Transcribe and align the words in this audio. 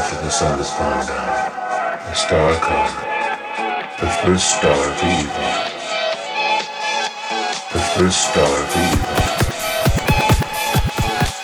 after 0.00 0.24
the 0.24 0.30
sun 0.30 0.58
gone 0.58 1.06
down. 1.06 1.50
The 2.08 2.14
star 2.14 2.54
comes. 2.64 2.92
The 4.00 4.08
first 4.22 4.46
star 4.56 4.80
of 4.90 4.96
evening. 5.04 5.56
The 7.74 7.82
first 7.94 8.18
star 8.30 8.52
of 8.62 8.70
evening. 8.86 9.20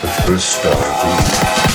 The 0.00 0.12
first 0.24 0.48
star 0.56 0.72
of 0.72 0.96
the 1.02 1.65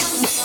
Peace. 0.00 0.39